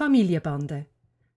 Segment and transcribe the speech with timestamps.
[0.00, 0.86] Familienbande,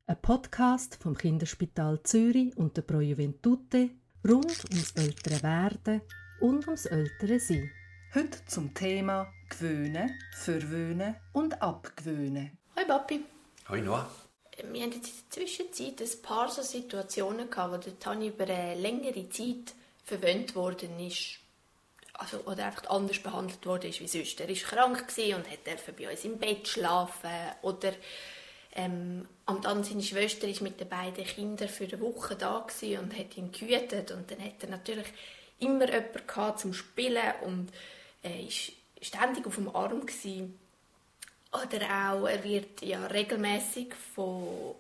[0.08, 3.90] ein Podcast vom Kinderspital Zürich und der Pro Juventute
[4.26, 6.02] rund ums ältere Werden
[6.40, 7.70] und ums ältere Sein.
[8.16, 12.58] Heute zum Thema Gewöhnen, Verwöhnen und Abgewöhnen.
[12.78, 13.26] Hoi Papi.
[13.68, 14.10] Hoi Noah.
[14.72, 18.46] Wir hatten jetzt in der Zwischenzeit ein paar so Situationen gehabt, wo der Tani über
[18.46, 19.74] eine längere Zeit
[20.06, 21.40] verwöhnt worden ist.
[22.14, 24.40] Also, oder einfach anders behandelt worden ist wie sonst.
[24.40, 27.30] Er war krank und hat bei uns im Bett schlafen
[27.62, 27.92] oder
[28.76, 33.18] ähm, und dann seine Schwester ist mit den beiden Kindern für eine Woche da und
[33.18, 35.08] hat ihn gehütet und dann hat er natürlich
[35.60, 37.70] immer jemanden zum Spielen und
[38.24, 38.72] äh, ist
[39.02, 40.60] ständig auf dem Arm gewesen.
[41.52, 44.74] Oder auch, er wird ja regelmäßig von,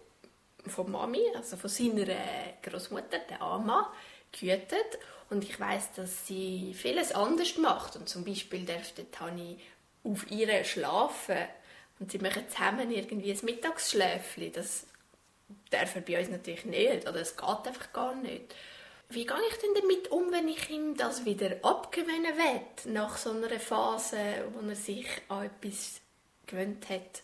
[0.66, 2.08] von Mami, also von seiner
[2.64, 3.94] Großmutter, der Ama,
[4.32, 4.98] gehütet.
[5.30, 7.96] Und ich weiß, dass sie vieles anders macht.
[7.96, 9.60] Und zum Beispiel darf der Tani
[10.04, 11.38] auf ihr schlafen.
[12.00, 14.52] Und sie machen zusammen irgendwie ein Mittagsschläfchen.
[14.52, 14.86] Das
[15.70, 17.08] darf er bei uns natürlich nicht.
[17.08, 18.54] Oder es geht einfach gar nicht.
[19.10, 23.32] Wie gehe ich denn damit um, wenn ich ihm das wieder abgewöhnen will, nach so
[23.32, 24.18] einer Phase,
[24.54, 26.02] wo er sich an etwas
[26.48, 27.22] gewöhnt hat?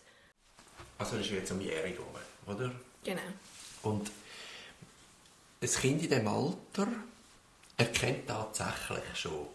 [0.98, 2.00] Also das ist jetzt um Jährige
[2.46, 2.70] oder?
[3.04, 3.20] Genau.
[3.82, 4.10] Und
[5.62, 6.88] ein Kind in diesem Alter
[7.76, 9.46] erkennt tatsächlich schon,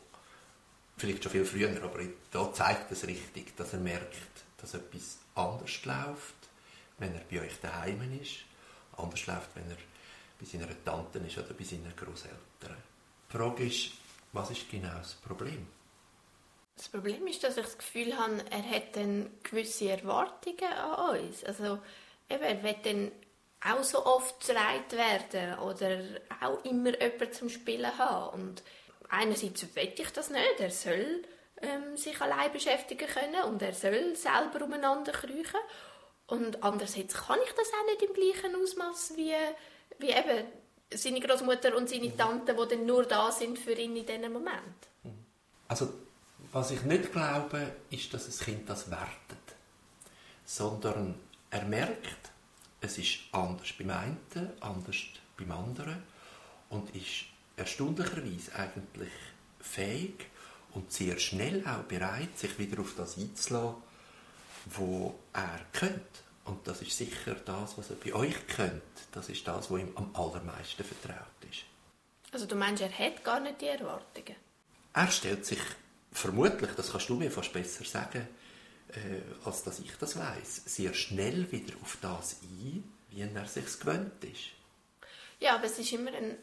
[0.97, 1.99] vielleicht schon viel früher, aber
[2.31, 6.35] da zeigt es richtig, dass er merkt, dass etwas anders läuft,
[6.97, 8.37] wenn er bei euch daheim ist,
[8.97, 9.77] anders läuft, wenn er
[10.39, 12.77] bei seiner Tante ist oder bei seinen Großeltern.
[13.29, 13.91] Die Frage ist,
[14.31, 15.67] was ist genau das Problem?
[16.75, 21.43] Das Problem ist, dass ich das Gefühl habe, er hat dann gewisse Erwartungen an uns.
[21.45, 21.79] Also
[22.29, 23.11] eben, er will dann
[23.65, 26.01] auch so oft zerreiht werden oder
[26.41, 28.41] auch immer jemanden zum Spielen haben.
[28.41, 28.63] Und
[29.09, 31.23] einerseits will ich das nicht, er soll
[31.65, 35.59] ähm, sich allein beschäftigen können und er soll selber umeinander kriechen.
[36.27, 39.33] Und andererseits kann ich das auch nicht im gleichen Ausmaß wie,
[39.99, 40.47] wie eben
[40.93, 44.87] seine Großmutter und seine Tante, die dann nur da sind für ihn in diesem Moment.
[45.67, 45.93] Also,
[46.51, 49.55] was ich nicht glaube, ist, dass das Kind das wertet,
[50.45, 51.15] sondern
[51.49, 52.31] er merkt,
[52.81, 54.97] es ist anders beim einen, anders
[55.37, 56.03] beim anderen
[56.69, 57.25] und ist
[57.57, 59.11] erstaunlicherweise eigentlich
[59.59, 60.27] fähig
[60.75, 63.81] und sehr schnell auch bereit, sich wieder auf das einzulassen,
[64.65, 66.01] wo er könnte.
[66.45, 68.83] Und das ist sicher das, was er bei euch könnt.
[69.11, 71.63] Das ist das, was ihm am allermeisten vertraut ist.
[72.31, 74.35] Also du meinst, er hat gar nicht die Erwartungen?
[74.93, 75.59] Er stellt sich
[76.11, 78.27] vermutlich, das kannst du mir fast besser sagen,
[78.89, 83.79] äh, als dass ich das weiß, sehr schnell wieder auf das ein, wie er sich
[83.79, 84.51] gewöhnt ist.
[85.39, 86.37] Ja, aber es ist immer ein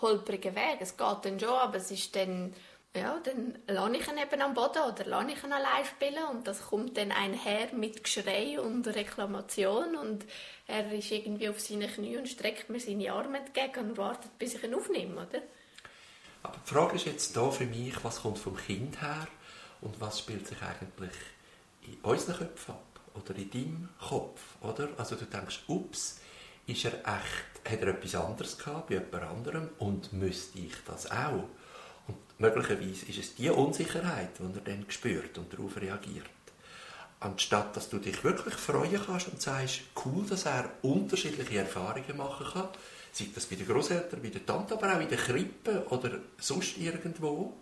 [0.00, 0.78] holpriger Weg.
[0.80, 2.54] Es geht dann schon, aber es ist dann
[2.96, 6.46] ja, dann lasse ich ihn eben am Boden oder lasse ich ihn allein spielen und
[6.46, 10.24] das kommt dann einher mit Geschrei und Reklamation und
[10.66, 14.54] er ist irgendwie auf seinen Knie und streckt mir seine Arme entgegen und wartet, bis
[14.54, 15.42] ich ihn aufnehme, oder?
[16.42, 19.26] Aber die Frage ist jetzt da für mich, was kommt vom Kind her
[19.80, 21.14] und was spielt sich eigentlich
[21.82, 24.88] in unseren Köpfen ab oder in deinem Kopf, oder?
[24.96, 26.20] Also du denkst, ups,
[26.66, 31.10] ist er echt, hat er etwas anderes gehabt bei jemand anderem und müsste ich das
[31.10, 31.48] auch?
[32.08, 36.30] Und möglicherweise ist es die Unsicherheit, die er dann spürt und darauf reagiert.
[37.20, 42.46] Anstatt dass du dich wirklich freuen kannst und sagst, cool, dass er unterschiedliche Erfahrungen machen
[42.52, 42.68] kann,
[43.12, 46.76] sei das bei den Großeltern, bei der Tante, aber auch in der Krippe oder sonst
[46.76, 47.56] irgendwo.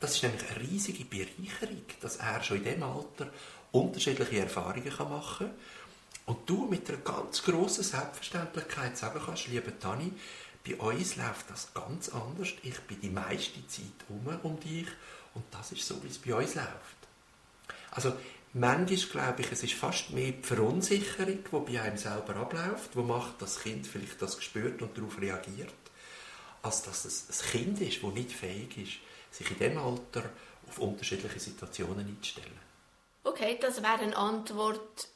[0.00, 3.30] Das ist nämlich eine riesige Bereicherung, dass er schon in diesem Alter
[3.70, 5.54] unterschiedliche Erfahrungen machen kann.
[6.26, 10.12] Und du mit einer ganz grossen Selbstverständlichkeit sagen kannst, liebe Tani,
[10.66, 12.48] bei uns läuft das ganz anders.
[12.62, 14.86] Ich bin die meiste Zeit um, um dich
[15.34, 16.96] und das ist so, wie es bei uns läuft.
[17.90, 18.14] Also
[18.52, 23.02] manchmal glaube ich, es ist fast mehr die Verunsicherung, die bei einem selber abläuft, wo
[23.02, 25.74] macht das Kind vielleicht das gespürt und darauf reagiert,
[26.62, 28.98] als dass es ein Kind ist, das nicht fähig ist,
[29.30, 30.30] sich in dem Alter
[30.68, 32.60] auf unterschiedliche Situationen einzustellen.
[33.24, 35.08] Okay, das wäre eine Antwort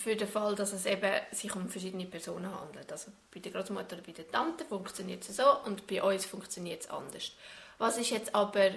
[0.00, 2.90] für den Fall, dass es eben sich um verschiedene Personen handelt.
[2.90, 6.82] Also bei der Großmutter oder bei der Tante funktioniert es so und bei uns funktioniert
[6.82, 7.32] es anders.
[7.78, 8.70] Was ist jetzt aber,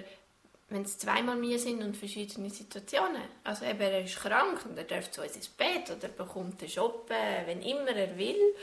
[0.68, 3.22] wenn es zweimal mir sind und verschiedene Situationen?
[3.42, 6.70] Also eben, er ist krank und er darf zu uns ins Bett oder bekommt einen
[6.70, 8.54] Job, wenn immer er will.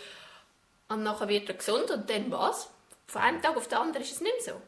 [0.88, 2.70] Und nachher wird er gesund und dann was?
[3.08, 4.62] Von einem Tag auf den anderen ist es nicht mehr so.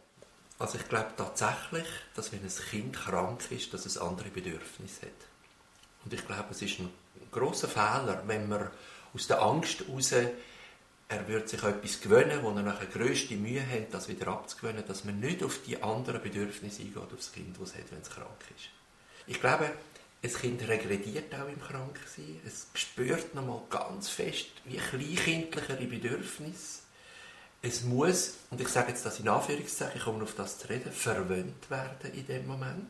[0.60, 5.32] Also ich glaube tatsächlich, dass wenn ein Kind krank ist, dass es andere Bedürfnisse hat.
[6.05, 6.89] Und ich glaube, es ist ein
[7.31, 8.69] großer Fehler, wenn man
[9.13, 10.13] aus der Angst heraus,
[11.09, 15.03] er wird sich etwas gewöhnen, wo er nachher grösste Mühe hat, das wieder abzugewöhnen, dass
[15.03, 18.09] man nicht auf die anderen Bedürfnisse eingeht, auf das Kind, das es hat, wenn es
[18.09, 18.69] krank ist.
[19.27, 19.71] Ich glaube,
[20.23, 22.39] ein Kind regrediert auch im Kranksein.
[22.45, 26.79] Es spürt nochmal ganz fest, wie kleinkindlichere Bedürfnisse.
[27.61, 30.91] Es muss, und ich sage jetzt das in Anführungszeichen, ich komme auf das zu reden,
[30.91, 32.89] verwöhnt werden in dem Moment.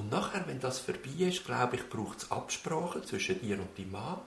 [0.00, 3.92] Und nachher, wenn das vorbei ist, glaube ich, braucht es Absprachen zwischen dir und deinem
[3.92, 4.18] Mann,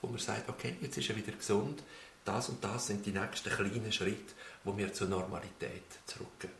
[0.00, 1.82] wo man sagt, okay, jetzt ist er wieder gesund,
[2.24, 4.32] das und das sind die nächsten kleinen Schritte,
[4.64, 6.54] wo wir zur Normalität zurückgehen.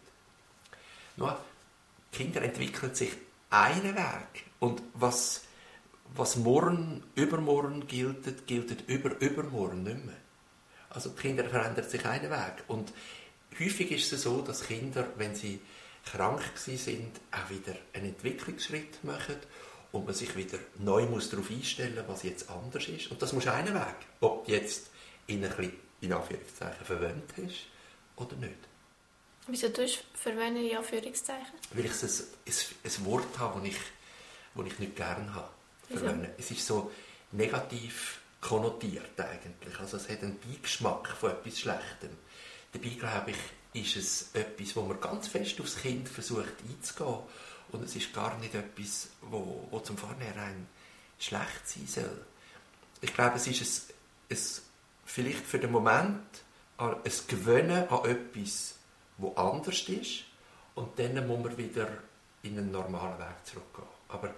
[1.16, 1.40] Nur,
[2.12, 3.12] Kinder entwickeln sich
[3.48, 4.44] einen Weg.
[4.60, 5.44] Und was,
[6.14, 10.16] was morgen, übermorgen gilt, gilt über, übermorgen nicht mehr.
[10.90, 12.64] Also die Kinder verändern sich einen Weg.
[12.66, 12.92] Und
[13.58, 15.58] häufig ist es so, dass Kinder, wenn sie
[16.12, 19.36] krank sind, auch wieder einen Entwicklungsschritt machen
[19.92, 23.10] und man sich wieder neu muss darauf einstellen muss, was jetzt anders ist.
[23.10, 24.90] Und das muss einen Weg, ob du jetzt
[25.26, 27.66] in ein bisschen, in Anführungszeichen, verwöhnt hast
[28.16, 28.58] oder nicht.
[29.46, 31.54] Wieso tust du verwöhnen in Anführungszeichen?
[31.72, 33.78] Weil ich ein, ein, ein Wort habe, das ich,
[34.54, 35.48] das ich nicht gerne habe.
[35.88, 36.28] Verwöhnen.
[36.36, 36.90] Es ist so
[37.32, 39.78] negativ konnotiert eigentlich.
[39.80, 42.10] Also es hat einen Beigeschmack von etwas Schlechtem.
[42.72, 43.36] Dabei, glaube ich,
[43.80, 47.18] ist es etwas, wo man ganz fest aufs Kind versucht einzugehen.
[47.70, 50.66] Und es ist gar nicht etwas, wo, wo zum Vornherein
[51.18, 52.24] schlecht sein soll.
[53.00, 53.90] Ich glaube, es ist
[54.30, 54.42] ein, ein,
[55.04, 56.22] vielleicht für den Moment
[56.78, 58.74] ein Gewöhnen an etwas,
[59.18, 60.24] wo anders ist.
[60.74, 61.88] Und dann muss man wieder
[62.42, 63.88] in einen normalen Weg zurückgehen.
[64.08, 64.34] Aber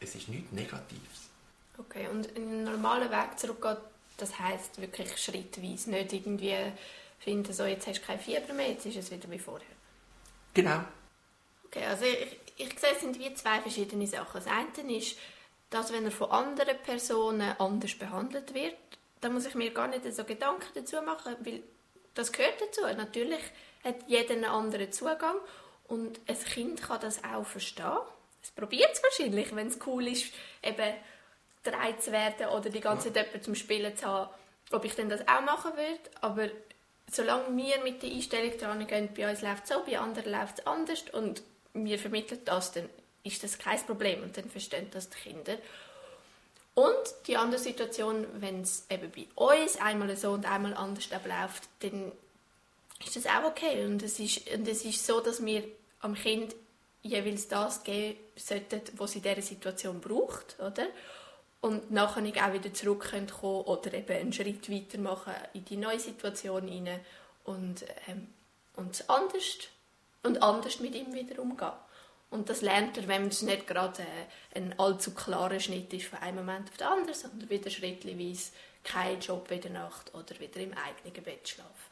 [0.00, 1.30] es ist nichts Negatives.
[1.78, 3.76] Okay, und in einen normalen Weg zurückgehen,
[4.16, 6.56] das heisst wirklich schrittweise, nicht irgendwie
[7.22, 9.66] finden, so jetzt hast du kein Fieber mehr, jetzt ist es wieder wie vorher.
[10.54, 10.84] Genau.
[11.66, 14.34] Okay, also ich, ich sehe, es sind wie zwei verschiedene Sachen.
[14.34, 15.16] Das eine ist,
[15.70, 18.76] dass wenn er von anderen Personen anders behandelt wird,
[19.20, 21.62] dann muss ich mir gar nicht so Gedanken dazu machen, weil
[22.14, 22.82] das gehört dazu.
[22.82, 23.40] Natürlich
[23.84, 25.36] hat jeder einen anderen Zugang
[25.88, 27.98] und ein Kind kann das auch verstehen.
[28.42, 30.32] Es probiert es wahrscheinlich, wenn es cool ist,
[30.62, 30.94] eben
[31.62, 34.30] drei zu werden oder die ganze Zeit jemanden zum Spielen zu haben,
[34.72, 36.10] ob ich denn das auch machen würde.
[36.20, 36.48] Aber
[37.12, 40.60] solange wir mit der Einstellung dran gehen, bei uns läuft es so, bei anderen läuft
[40.60, 41.42] es anders und
[41.74, 42.88] wir vermitteln das, dann
[43.22, 45.56] ist das kein Problem und dann verstehen das die Kinder.
[46.74, 51.64] Und die andere Situation, wenn es eben bei uns einmal so und einmal anders abläuft,
[51.80, 52.12] dann
[53.04, 53.84] ist das auch okay.
[53.84, 55.64] Und es ist, und es ist so, dass wir
[56.00, 56.54] am Kind
[57.02, 60.86] jeweils das geben sollten, was sie in dieser Situation braucht, oder?
[61.62, 66.68] Und nachher auch wieder zurück können oder eben einen Schritt weitermachen in die neue Situation
[66.68, 67.00] hinein
[67.44, 68.28] und, ähm,
[68.76, 69.58] und anders
[70.22, 71.72] und anders mit ihm wieder umgehen.
[72.30, 76.18] Und das lernt er, wenn es nicht gerade äh, ein allzu klarer Schnitt ist von
[76.18, 80.60] einem Moment auf den anderen, sondern wieder schrittweise kein Job in der Nacht oder wieder
[80.60, 81.91] im eigenen Bett schlafen.